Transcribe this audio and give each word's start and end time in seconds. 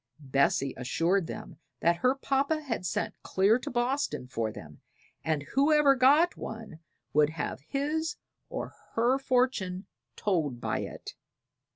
Bessie 0.17 0.73
assured 0.77 1.27
them 1.27 1.57
that 1.81 1.97
her 1.97 2.15
papa 2.15 2.61
had 2.63 2.87
sent 2.87 3.13
clear 3.21 3.59
to 3.59 3.69
Boston 3.69 4.25
for 4.25 4.51
them, 4.51 4.81
and 5.23 5.43
whoever 5.53 5.93
got 5.93 6.35
one 6.35 6.79
would 7.13 7.29
have 7.29 7.61
his 7.67 8.15
or 8.49 8.73
her 8.95 9.19
fortune 9.19 9.85
told 10.15 10.59
by 10.59 10.79
it. 10.79 11.13